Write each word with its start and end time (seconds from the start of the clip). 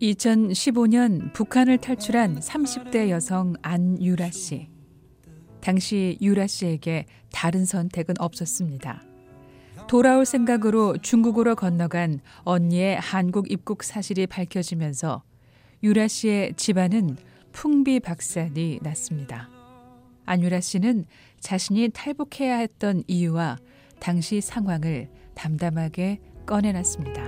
2015년 0.00 1.32
북한을 1.32 1.78
탈출한 1.78 2.38
30대 2.38 3.10
여성 3.10 3.54
안유라 3.62 4.30
씨. 4.30 4.68
당시 5.60 6.16
유라 6.20 6.46
씨에게 6.46 7.06
다른 7.32 7.64
선택은 7.64 8.14
없었습니다. 8.20 9.02
돌아올 9.88 10.24
생각으로 10.24 10.96
중국으로 10.98 11.56
건너간 11.56 12.20
언니의 12.44 13.00
한국 13.00 13.50
입국 13.50 13.82
사실이 13.82 14.28
밝혀지면서 14.28 15.24
유라 15.82 16.06
씨의 16.06 16.54
집안은 16.54 17.16
풍비박산이 17.50 18.78
났습니다. 18.82 19.50
안유라 20.24 20.60
씨는 20.60 21.06
자신이 21.40 21.88
탈북해야 21.88 22.58
했던 22.58 23.02
이유와 23.08 23.58
당시 24.00 24.40
상황을 24.40 25.08
담담하게 25.34 26.20
꺼내놨습니다. 26.46 27.22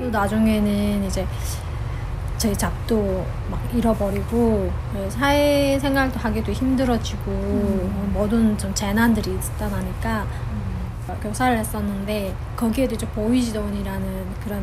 또 0.00 0.10
나중에는 0.10 1.04
이제 1.04 1.26
제 2.38 2.52
잡도 2.52 3.24
막 3.50 3.60
잃어버리고 3.74 4.70
사회생활도 5.08 6.18
하기도 6.18 6.52
힘들어지고 6.52 7.30
음. 7.30 8.10
모든 8.12 8.56
좀 8.58 8.74
재난들이 8.74 9.34
있다 9.34 9.68
보니까 9.68 10.22
음. 10.22 11.18
교사를 11.22 11.56
했었는데 11.56 12.34
거기에도 12.56 12.94
이제 12.94 13.06
보이지도원이라는 13.08 14.26
그런 14.44 14.62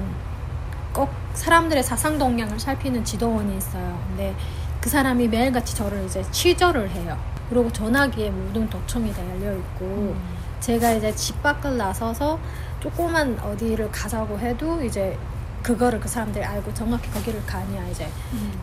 꼭 0.93 1.09
사람들의 1.33 1.81
사상 1.83 2.17
동향을 2.17 2.59
살피는 2.59 3.03
지도원이 3.03 3.57
있어요. 3.57 3.99
근데 4.09 4.35
그 4.79 4.89
사람이 4.89 5.27
매일같이 5.27 5.75
저를 5.75 6.05
이제 6.05 6.23
취조를 6.31 6.89
해요. 6.91 7.17
그리고 7.49 7.71
전화기에 7.71 8.29
모든 8.31 8.69
도청이 8.69 9.11
달려 9.13 9.53
있고 9.55 9.85
음. 9.85 10.21
제가 10.59 10.91
이제 10.93 11.13
집 11.15 11.41
밖을 11.43 11.77
나서서 11.77 12.39
조그만 12.79 13.37
어디를 13.39 13.91
가자고 13.91 14.37
해도 14.39 14.81
이제 14.83 15.17
그거를 15.61 15.99
그 15.99 16.07
사람들이 16.07 16.43
알고 16.43 16.73
정확히 16.73 17.09
거기를 17.11 17.41
가냐 17.45 17.85
이제 17.87 18.07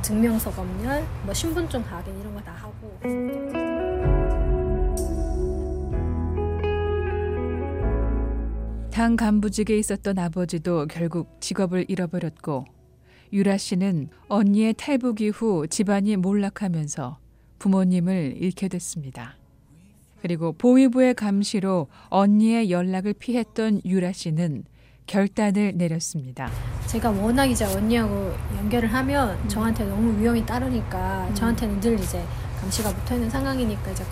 증명서 0.03 0.51
검열, 0.51 1.05
뭐 1.25 1.33
신분증 1.35 1.83
확인 1.91 2.19
이런 2.21 2.35
거 2.35 2.41
다 2.43 2.53
하고. 2.53 3.70
당 9.01 9.17
간부직에 9.17 9.79
있었던 9.79 10.19
아버지도 10.19 10.87
결국 10.87 11.41
직업을 11.41 11.87
잃어버렸고 11.89 12.67
유라 13.33 13.57
씨는 13.57 14.11
언니의 14.29 14.75
탈북 14.75 15.23
이후 15.23 15.67
집안이 15.67 16.19
몰락하면서 16.19 17.17
부모님을 17.59 18.35
잃게 18.37 18.69
됐습니다. 18.69 19.37
그리고 20.21 20.53
보위부의 20.53 21.15
감시로 21.15 21.87
언니의 22.11 22.71
연락을 22.71 23.15
피했던 23.15 23.81
유라 23.87 24.13
씨는 24.13 24.65
결단을 25.07 25.73
내렸습니다. 25.77 26.51
제가 26.87 27.11
워낙 27.11 27.47
이제 27.47 27.65
언니하고 27.65 28.35
연결을 28.59 28.93
하면 28.93 29.49
저한테 29.49 29.87
너무 29.87 30.21
위험이 30.21 30.45
따르니까 30.45 31.33
저한테는 31.33 31.81
늘 31.81 31.99
이제 31.99 32.23
감시가 32.61 32.95
붙어 32.95 33.15
있는 33.15 33.31
상황이니까 33.31 33.93
이제 33.93 34.05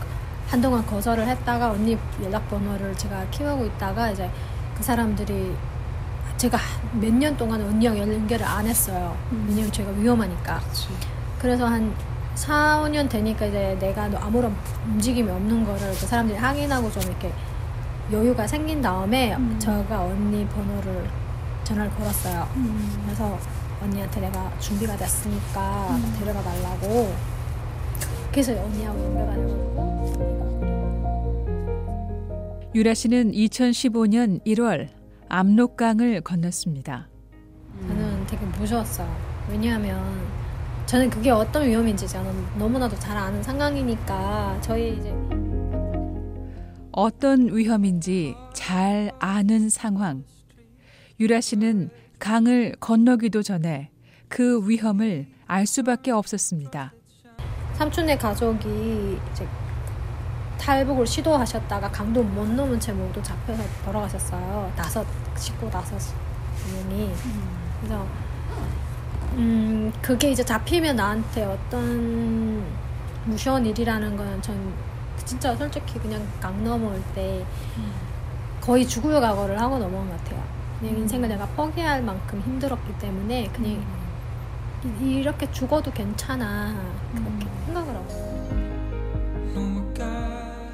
한동안 0.47 0.87
거절을 0.87 1.29
했다가 1.29 1.73
언니 1.73 1.95
연락 2.23 2.49
번호를 2.49 2.97
제가 2.97 3.29
키우고 3.29 3.67
있다가 3.67 4.13
이제 4.13 4.31
그 4.79 4.83
사람들이 4.85 5.55
제가 6.37 6.57
몇 7.01 7.13
년 7.13 7.37
동안 7.37 7.61
언니하고 7.61 7.99
연결을 7.99 8.47
안 8.47 8.65
했어요. 8.67 9.17
왜냐면 9.49 9.71
제가 9.73 9.91
위험하니까. 9.91 10.61
그래서 11.41 11.67
한 11.67 11.93
4, 12.37 12.83
5년 12.85 13.09
되니까 13.09 13.47
이제 13.47 13.77
내가 13.81 14.05
아무런 14.21 14.55
움직임이 14.87 15.29
없는 15.29 15.65
거를 15.65 15.81
그 15.91 16.07
사람들이 16.07 16.39
확인하고 16.39 16.91
좀 16.93 17.03
이렇게 17.03 17.33
여유가 18.13 18.47
생긴 18.47 18.81
다음에 18.81 19.37
제가 19.59 20.01
언니 20.03 20.47
번호를 20.47 21.11
전화를 21.65 21.91
걸었어요. 21.97 22.49
그래서 23.05 23.37
언니한테 23.83 24.21
내가 24.21 24.51
준비가 24.61 24.97
됐으니까 24.97 25.99
데려가 26.21 26.41
달라고. 26.43 27.13
그래서 28.31 28.53
언니하고 28.53 29.05
연결하려고. 29.05 30.78
유라 32.75 32.93
씨는 32.93 33.33
2015년 33.33 34.45
1월 34.45 34.89
압록강을 35.31 36.21
건넜습니다. 36.21 37.09
저는 37.81 38.27
되게 38.27 38.45
무서웠어요. 38.45 39.09
왜냐하면 39.51 40.05
저는 40.85 41.09
그게 41.09 41.31
어떤 41.31 41.67
위험인지 41.67 42.07
저는 42.07 42.59
너무나도 42.59 42.99
잘 42.99 43.17
아는 43.17 43.43
상황이니까 43.43 44.59
저희 44.61 44.99
이제 44.99 45.15
어떤 46.93 47.57
위험인지 47.57 48.35
잘 48.53 49.13
아는 49.19 49.71
상황. 49.71 50.25
유라 51.21 51.41
씨는 51.41 51.89
강을 52.19 52.75
건너기도 52.81 53.43
전에 53.43 53.91
그 54.29 54.69
위험을 54.69 55.27
알 55.47 55.67
수밖에 55.67 56.11
없었습니다. 56.11 56.93
삼촌네 57.75 58.19
가족이 58.19 59.19
이제 59.33 59.49
탈북을 60.59 61.07
시도하셨다가 61.07 61.91
강도 61.91 62.23
못 62.23 62.47
넘은 62.49 62.79
채 62.81 62.93
모두 62.93 63.23
잡혀서 63.23 63.63
돌아가셨어요. 63.85 64.71
다섯 64.77 65.07
식구 65.37 65.71
다섯 65.71 65.97
명이. 66.73 67.13
그래서 67.81 68.05
음 69.35 69.93
그게 70.03 70.31
이제 70.33 70.45
잡히면 70.45 70.97
나한테 70.97 71.45
어떤 71.45 72.65
무서운 73.25 73.65
일이라는 73.67 74.17
건 74.17 74.41
전 74.43 74.57
진짜 75.25 75.55
솔직히 75.57 75.99
그냥 75.99 76.23
강 76.41 76.63
넘어올 76.65 77.01
때 77.15 77.45
거의 78.61 78.87
죽을 78.87 79.21
각오를 79.21 79.61
하고 79.61 79.79
넘어온 79.79 80.09
것 80.09 80.17
같아요. 80.25 80.43
그냥 80.81 80.97
인생을 80.99 81.29
내가 81.29 81.45
포기할 81.47 82.03
만큼 82.03 82.41
힘들었기 82.41 82.99
때문에 82.99 83.49
그냥 83.53 83.83
이- 85.01 85.17
이렇게 85.21 85.51
죽어도 85.51 85.91
괜찮아 85.93 86.75
그렇게 87.13 87.47
생각을 87.67 87.95
하고. 87.95 88.28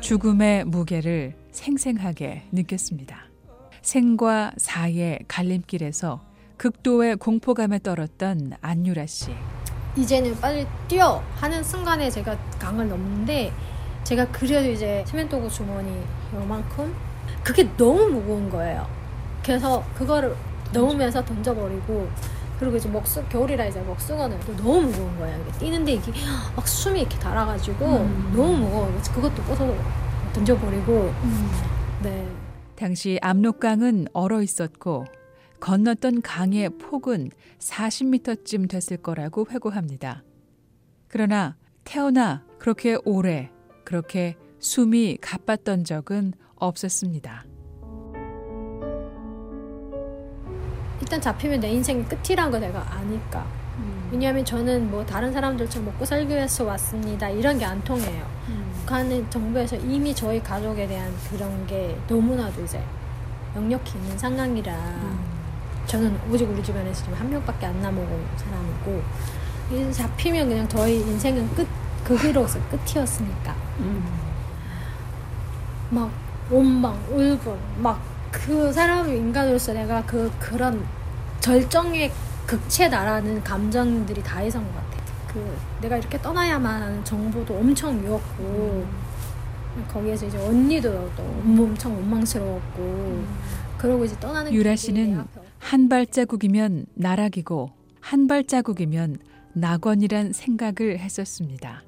죽음의 0.05 0.67
무게를 0.67 1.33
생생하게 1.51 2.43
느꼈습니다. 2.53 3.17
생과 3.81 4.53
사의 4.59 5.21
갈림길에서 5.27 6.21
극도의 6.59 7.17
공포감에 7.17 7.79
떨었던 7.79 8.53
안유라 8.61 9.07
씨. 9.07 9.31
이제는 9.97 10.39
빨리 10.43 10.67
뛰어 10.89 11.23
하는 11.37 11.65
순간에 11.65 12.11
제가 12.11 12.37
강을 12.59 12.87
넘는데 12.87 13.51
제가 14.05 14.31
그래도 14.31 14.71
이제 14.71 15.03
세면도구 15.07 15.49
주머니 15.49 15.91
요만큼 16.35 16.95
그게 17.43 17.67
너무 17.79 18.07
무거운 18.11 18.51
거예요. 18.51 18.87
그래서 19.43 19.83
그거를 19.95 20.37
넣으면서 20.75 21.25
던져버리고 21.25 22.11
그리고 22.59 22.77
이제 22.77 22.89
먹수 22.89 23.25
겨울이라 23.29 23.67
이제 23.67 23.81
먹수건을 23.83 24.39
또 24.41 24.57
너무 24.57 24.83
무거운 24.83 25.19
거예요. 25.19 25.45
이게 25.49 25.59
뛰는데 25.59 25.93
이게 25.95 26.13
막 26.55 26.67
숨이 26.67 27.01
이렇게 27.01 27.19
달아가지고 27.19 27.87
너무 27.87 28.57
무거워. 28.59 28.87
그래서 28.89 29.13
그것도 29.13 29.43
꺼서 29.43 29.75
던져버리고 30.33 31.13
네. 32.03 32.29
당시 32.77 33.19
압록강은 33.23 34.07
얼어 34.13 34.43
있었고 34.43 35.05
건넜던 35.61 36.23
강의 36.23 36.69
폭은 36.69 37.31
40m쯤 37.59 38.69
됐을 38.69 38.99
거라고 38.99 39.47
회고합니다. 39.51 40.23
그러나 41.09 41.57
태어나 41.85 42.45
그렇게 42.59 42.99
오래 43.05 43.51
그렇게 43.85 44.37
숨이 44.59 45.19
가빴던 45.21 45.85
적은 45.85 46.33
없었습니다. 46.57 47.45
일단 51.15 51.21
잡히면 51.21 51.61
내 51.61 51.71
인생의 51.71 52.07
끝이란 52.07 52.51
거 52.51 52.59
내가 52.59 52.85
아니까. 52.91 53.45
왜냐하면 54.11 54.45
저는 54.45 54.91
뭐 54.91 55.07
다른 55.07 55.33
사람들처럼 55.33 55.87
먹고 55.87 56.05
살기 56.05 56.29
위해서 56.29 56.65
왔습니다. 56.65 57.29
이런 57.29 57.57
게 57.57 57.65
안 57.65 57.81
통해요. 57.85 58.27
북한은 58.81 59.31
정부에서 59.31 59.77
이미 59.77 60.13
저희 60.13 60.43
가족에 60.43 60.89
대한 60.89 61.13
그런 61.31 61.65
게 61.69 61.97
너무나도 62.09 62.65
이제 62.65 62.83
역력히 63.55 63.97
있는 63.99 64.19
상황이라 64.19 64.75
저는 65.87 66.19
오직 66.31 66.51
우리 66.51 66.61
집안에서 66.63 67.05
지금 67.05 67.17
한 67.17 67.31
명밖에 67.31 67.67
안 67.67 67.81
남은 67.81 68.05
사람이고 68.37 69.03
이 69.73 69.93
잡히면 69.93 70.49
그냥 70.49 70.69
저희 70.69 70.97
인생은 70.97 71.55
끝 71.55 71.67
거기로서 72.05 72.59
끝이었으니까 72.71 73.55
막 75.91 76.11
원망 76.51 76.99
울분 77.13 77.57
막 77.79 78.15
그 78.35 78.73
사람 78.73 79.09
인간으로서 79.09 79.73
내가 79.73 80.03
그 80.05 80.31
그런 80.41 80.85
절정의 81.45 82.11
달하는 82.91 83.45
감정들이 83.45 84.23
다 84.23 84.43
있었던 84.43 84.67
것 84.67 84.75
같아. 84.75 85.05
그 85.31 85.57
내가 85.83 85.99
이렇게 85.99 86.17
떠나야만 86.17 86.83
하는 86.83 87.05
정보도 87.05 87.55
엄청 87.59 88.01
미웠고 88.01 88.87
거기에서 89.89 90.25
이제 90.25 90.39
언니도 90.39 91.11
또 91.15 91.23
엄청 91.23 91.95
원망스러웠고 91.97 93.25
그러고 93.77 94.07
이제 94.07 94.19
떠나는 94.21 94.55
유라 94.55 94.75
씨는 94.75 95.27
한 95.59 95.89
발자국이면 95.91 96.87
나락이고 96.95 97.69
한 98.01 98.27
발자국이면 98.27 99.19
낙원이란 99.53 100.33
생각을 100.33 100.99
했었습니다. 100.99 101.83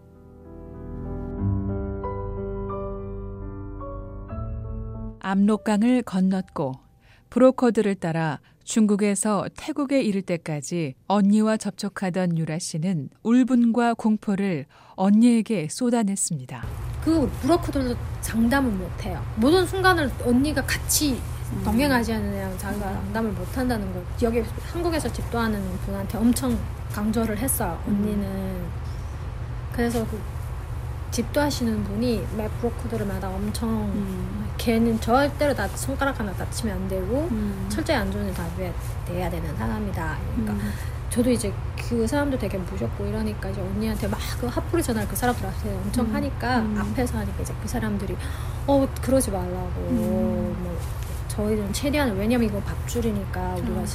압록강을 5.20 6.02
건넜고 6.02 6.85
브로커들을 7.30 7.94
따라 7.96 8.40
중국에서 8.64 9.46
태국에 9.56 10.02
이를 10.02 10.22
때까지 10.22 10.94
언니와 11.06 11.56
접촉하던 11.56 12.36
유라 12.36 12.58
씨는 12.58 13.10
울분과 13.22 13.94
공포를 13.94 14.66
언니에게 14.96 15.68
쏟아냈습니다. 15.70 16.64
그 17.04 17.30
브로커들도 17.42 17.94
장담을 18.22 18.72
못해요. 18.72 19.24
모든 19.36 19.64
순간을 19.66 20.10
언니가 20.24 20.64
같이 20.64 21.20
동행하지 21.64 22.12
않으면 22.12 22.58
자기가 22.58 22.92
장담을 22.92 23.30
못한다는 23.32 23.92
걸 23.92 24.04
여기 24.22 24.40
한국에서 24.40 25.12
집도하는 25.12 25.60
분한테 25.84 26.18
엄청 26.18 26.58
강조를 26.92 27.38
했어요. 27.38 27.80
언니는 27.86 28.64
그래서 29.72 30.04
그 30.08 30.20
집도 31.10 31.40
하시는 31.40 31.82
분이 31.84 32.26
매 32.36 32.48
브로커들마다 32.60 33.28
엄청 33.28 33.68
음. 33.68 34.46
걔는 34.58 35.00
절대로 35.00 35.54
다 35.54 35.68
손가락 35.68 36.18
하나 36.18 36.32
다치면 36.32 36.76
안 36.76 36.88
되고 36.88 37.28
음. 37.30 37.66
철저히 37.68 37.96
안전을 37.96 38.32
다 38.34 38.44
돼야 39.06 39.30
되는 39.30 39.56
사람이다. 39.56 40.18
그러니까 40.34 40.52
음. 40.54 40.72
저도 41.10 41.30
이제 41.30 41.52
그 41.88 42.06
사람도 42.06 42.36
되게 42.38 42.58
무섭고 42.58 43.06
이러니까 43.06 43.48
이제 43.48 43.60
언니한테 43.60 44.08
막 44.08 44.18
그 44.40 44.46
핫플이 44.46 44.82
전화를 44.82 45.08
그 45.08 45.16
사람들한테 45.16 45.74
엄청 45.74 46.06
음. 46.06 46.14
하니까 46.14 46.58
음. 46.60 46.76
앞에서 46.78 47.18
하니까 47.18 47.42
이제 47.42 47.54
그 47.62 47.68
사람들이 47.68 48.16
어 48.66 48.86
그러지 49.00 49.30
말라고 49.30 49.88
음. 49.90 50.56
뭐 50.62 50.78
저희는 51.28 51.72
최대한 51.72 52.14
왜냐면 52.16 52.48
이거 52.48 52.60
밥줄이니까 52.60 53.54
우리가 53.54 53.80
음. 53.80 53.86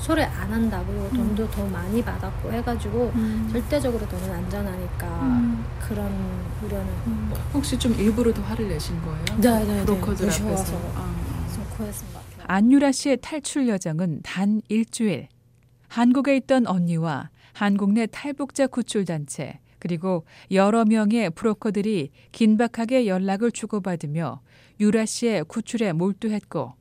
설 0.00 0.16
소리 0.16 0.22
안 0.22 0.50
한다고 0.50 0.86
그리고 0.86 1.08
돈도 1.10 1.50
더 1.50 1.66
많이 1.66 2.02
받았고 2.02 2.50
해가지고 2.50 3.12
음. 3.14 3.48
절대적으로 3.52 4.08
돈은 4.08 4.30
안전하니까 4.30 5.06
음. 5.22 5.64
그런 5.78 6.06
우려는 6.62 6.86
음. 7.06 7.32
혹시 7.52 7.78
좀 7.78 7.92
일부러 7.94 8.32
더 8.32 8.40
화를 8.42 8.68
내신 8.68 9.00
거예요? 9.02 9.24
네, 9.40 9.64
네, 9.64 9.74
네. 9.78 9.84
브로커들 9.84 10.26
무서워서. 10.26 10.76
앞에서. 10.76 10.92
아. 10.96 11.10
안유라 12.46 12.92
씨의 12.92 13.18
탈출 13.20 13.68
여정은 13.68 14.20
단 14.22 14.60
일주일. 14.68 15.28
한국에 15.88 16.36
있던 16.36 16.66
언니와 16.66 17.30
한국 17.52 17.92
내 17.92 18.06
탈북자 18.06 18.66
구출 18.66 19.04
단체 19.04 19.60
그리고 19.78 20.24
여러 20.50 20.84
명의 20.84 21.30
브로커들이 21.30 22.10
긴박하게 22.32 23.06
연락을 23.06 23.50
주고받으며 23.50 24.40
유라 24.78 25.04
씨의 25.04 25.44
구출에 25.44 25.92
몰두했고 25.92 26.79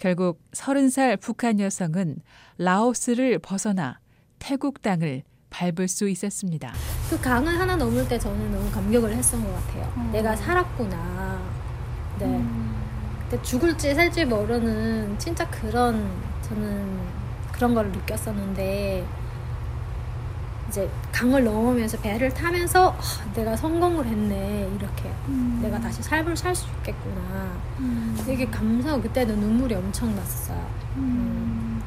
결국 0.00 0.40
서른 0.54 0.88
살 0.88 1.18
북한 1.18 1.60
여성은 1.60 2.16
라오스를 2.56 3.38
벗어나 3.38 4.00
태국 4.38 4.80
땅을 4.80 5.22
밟을 5.50 5.88
수 5.88 6.08
있었습니다. 6.08 6.72
그 7.10 7.20
강을 7.20 7.58
하나 7.60 7.76
넘을 7.76 8.08
때 8.08 8.18
저는 8.18 8.50
너무 8.50 8.70
감격을 8.70 9.12
했던 9.14 9.44
것 9.44 9.52
같아요. 9.52 9.92
어. 9.96 10.10
내가 10.10 10.34
살았구나. 10.34 11.42
네. 12.18 12.24
음. 12.24 12.74
근데 13.28 13.42
죽을지 13.42 13.94
살지 13.94 14.24
모르는 14.24 15.18
진짜 15.18 15.48
그런 15.50 16.10
저는 16.42 16.98
그런 17.52 17.74
걸 17.74 17.92
느꼈었는데 17.92 19.06
이제 20.70 20.88
강을 21.10 21.42
넘으면서 21.42 21.98
배를 21.98 22.32
타면서 22.32 22.92
아, 22.92 23.32
내가 23.34 23.56
성공을 23.56 24.06
했네 24.06 24.70
이렇게 24.76 25.10
음. 25.28 25.58
내가 25.60 25.80
다시 25.80 26.00
삶을 26.00 26.36
살 26.36 26.54
수 26.54 26.68
있겠구나 26.78 27.60
음. 27.80 28.16
되게 28.24 28.46
감사하고 28.46 29.02
그때는 29.02 29.38
눈물이 29.40 29.74
엄청 29.74 30.14
났었어요. 30.14 30.70
음. 30.96 31.82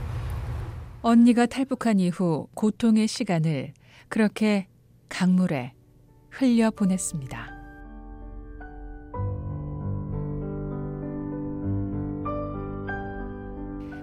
언니가 1.02 1.46
탈북한 1.46 2.00
이후 2.00 2.48
고통의 2.56 3.08
시간을 3.08 3.74
그렇게 4.10 4.68
강물에 5.08 5.74
흘려 6.30 6.72
보냈습니다. 6.72 7.52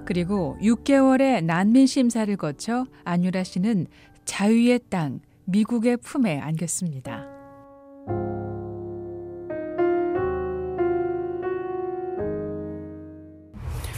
그리고 0.07 0.59
6개월의 0.61 1.45
난민 1.45 1.87
심사를 1.87 2.35
거쳐 2.37 2.87
안유라 3.05 3.45
씨는 3.45 3.87
자유의 4.35 4.79
땅 4.89 5.19
미국의 5.47 5.97
품에 5.97 6.39
안겼습니다. 6.39 7.25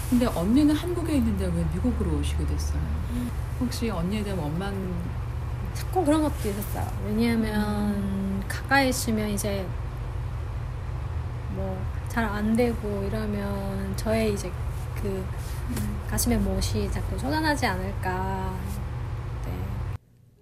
근데 0.08 0.24
언니는 0.24 0.74
한국에 0.74 1.16
있는데 1.16 1.44
왜 1.54 1.62
미국으로 1.74 2.16
오시게 2.18 2.46
됐어요? 2.46 2.80
혹시 3.60 3.90
언니에 3.90 4.24
대한 4.24 4.38
원망 4.38 4.74
자꾸 5.74 6.02
그런 6.02 6.22
것도 6.22 6.48
있었어요. 6.48 6.86
왜냐하면 7.04 8.42
가까이 8.48 8.88
있으면 8.88 9.28
이제 9.28 9.66
뭐 11.54 11.76
잘 12.08 12.24
안 12.24 12.56
되고 12.56 13.02
이러면 13.04 13.94
저의 13.96 14.32
이제 14.32 14.50
그 15.02 15.24
가슴에 16.08 16.38
못이 16.38 16.90
자꾸 16.90 17.18
쏟아나지 17.18 17.66
않을까. 17.66 18.54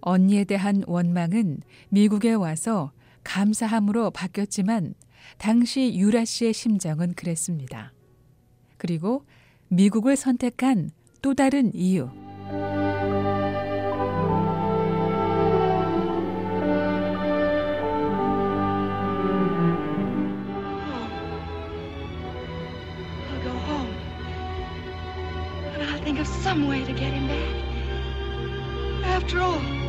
네. 0.03 0.11
언니에 0.11 0.43
대한 0.43 0.83
원망은 0.87 1.61
미국에 1.89 2.33
와서 2.33 2.91
감사함으로 3.23 4.11
바뀌었지만 4.11 4.95
당시 5.37 5.95
유라 5.95 6.25
씨의 6.25 6.53
심정은 6.53 7.13
그랬습니다. 7.13 7.93
그리고 8.77 9.25
미국을 9.67 10.15
선택한 10.15 10.89
또 11.21 11.33
다른 11.33 11.73
이유. 11.75 12.09
Tomorrow 29.31 29.80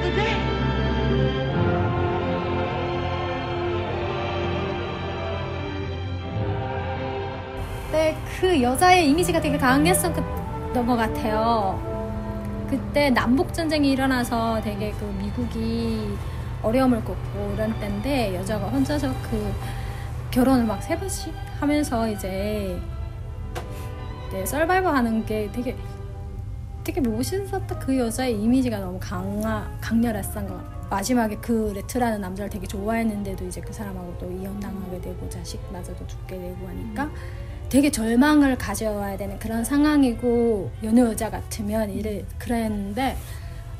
another 0.00 0.16
day. 0.16 1.40
네, 7.92 8.16
그 8.40 8.62
여자의 8.62 9.08
이미지가 9.10 9.40
되게 9.40 9.58
강했었던 9.58 10.86
것 10.86 10.96
같아요. 10.96 11.78
그때 12.68 13.10
남북 13.10 13.52
전쟁이 13.52 13.90
일어나서 13.90 14.60
되게 14.62 14.92
그 14.92 15.04
미국이 15.20 16.16
어려움을 16.62 17.00
겪고 17.04 17.52
이런 17.54 17.78
때인데 17.80 18.34
여자가 18.36 18.66
혼자서 18.68 19.08
그 19.28 19.52
결혼을 20.30 20.64
막 20.64 20.80
세 20.82 20.96
번씩 20.96 21.34
하면서 21.58 22.08
이제 22.08 22.78
네, 24.32 24.46
서바이벌 24.46 24.94
하는 24.94 25.26
게 25.26 25.50
되게 25.52 25.76
되게 26.92 27.00
멋있었다. 27.08 27.78
그 27.78 27.96
여자의 27.96 28.34
이미지가 28.42 28.80
너무 28.80 28.98
강하, 29.00 29.70
강렬했던 29.80 30.48
것 30.48 30.54
같아요. 30.54 30.88
마지막에 30.90 31.36
그 31.36 31.72
레트라는 31.76 32.20
남자를 32.20 32.50
되게 32.50 32.66
좋아했는데도 32.66 33.46
이제 33.46 33.60
그 33.60 33.72
사람하고 33.72 34.18
또 34.18 34.28
이혼당하게 34.28 35.00
되고 35.00 35.28
자식마저도 35.28 36.04
죽게 36.04 36.36
되고 36.36 36.66
하니까 36.66 37.08
되게 37.68 37.92
절망을 37.92 38.58
가져와야 38.58 39.16
되는 39.16 39.38
그런 39.38 39.64
상황이고 39.64 40.72
여느 40.82 40.98
여자 41.00 41.30
같으면 41.30 41.90
이래 41.90 42.24
그랬는데 42.38 43.16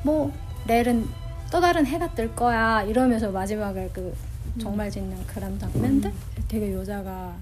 뭐 0.04 0.32
내일은 0.68 1.04
또 1.50 1.60
다른 1.60 1.84
해가 1.84 2.14
뜰 2.14 2.32
거야 2.36 2.84
이러면서 2.84 3.32
마지막에 3.32 3.90
그 3.92 4.14
정말 4.60 4.88
짓는 4.88 5.26
그런 5.26 5.58
장면들 5.58 6.12
되게 6.46 6.72
여자가 6.72 7.34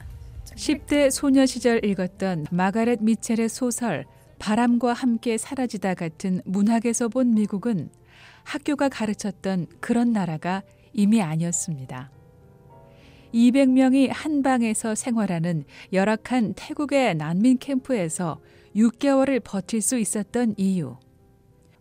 10대 0.54 1.10
소녀 1.10 1.44
시절 1.44 1.84
읽었던 1.84 2.46
마가렛 2.50 3.00
미첼의 3.02 3.50
소설 3.50 4.06
바람과 4.38 4.92
함께 4.92 5.37
사라지다 5.37 5.95
같은 5.95 6.40
문학에서 6.45 7.09
본 7.09 7.35
미국은 7.35 7.90
학교가 8.45 8.88
가르쳤던 8.88 9.66
그런 9.80 10.12
나라가 10.12 10.62
이미 10.92 11.21
아니었습니다. 11.21 12.11
200명이 13.35 14.09
한 14.11 14.42
방에서 14.42 14.95
생활하는 14.95 15.64
열악한 15.92 16.54
태국의 16.57 17.16
난민 17.16 17.59
캠프에서 17.59 18.40
6개월을 18.75 19.42
버틸 19.45 19.83
수 19.83 19.99
있었던 19.99 20.54
이유. 20.57 20.97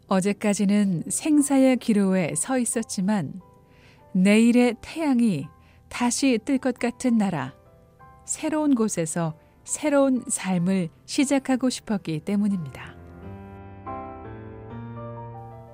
어제까지는 0.07 1.03
생사의 1.07 1.77
기로에 1.77 2.33
서 2.35 2.57
있었지만 2.57 3.41
내일의 4.13 4.75
태양이 4.81 5.47
다시 5.89 6.37
뜰 6.43 6.57
것 6.57 6.79
같은 6.79 7.17
나라. 7.17 7.53
새로운 8.25 8.75
곳에서 8.75 9.37
새로운 9.67 10.23
삶을 10.25 10.87
시작하고 11.05 11.69
싶었기 11.69 12.21
때문입니다. 12.21 12.95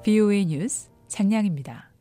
BOA 0.03 0.47
뉴스 0.47 0.89
장량입니다. 1.07 1.92